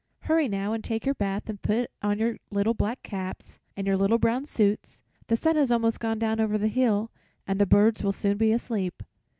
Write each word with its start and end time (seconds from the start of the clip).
"Hurry, 0.21 0.47
now, 0.47 0.73
and 0.73 0.83
take 0.83 1.05
your 1.05 1.13
bath 1.13 1.47
and 1.47 1.61
put 1.61 1.91
on 2.01 2.17
your 2.17 2.37
little 2.49 2.73
black 2.73 3.03
caps 3.03 3.59
and 3.77 3.85
your 3.85 3.95
little 3.97 4.17
brown 4.17 4.47
suits. 4.47 5.03
The 5.27 5.37
sun 5.37 5.57
has 5.57 5.69
almost 5.69 5.99
gone 5.99 6.17
down 6.17 6.39
over 6.39 6.57
the 6.57 6.69
hill 6.69 7.11
and 7.45 7.61
the 7.61 7.67
birds 7.67 8.03
will 8.03 8.11
soon 8.11 8.37
be 8.37 8.51
asleep." 8.51 9.03